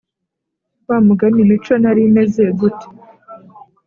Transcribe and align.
wamugani 0.87 1.41
mico 1.49 1.73
narimeze 1.81 2.43
gute?" 2.59 2.87